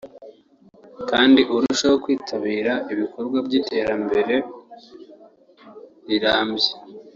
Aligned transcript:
kandi 1.09 1.41
arusheho 1.53 1.95
kwitabira 2.03 2.73
ibikorwa 2.93 3.37
by’iterambere 3.45 4.35
rirambye 6.07 6.71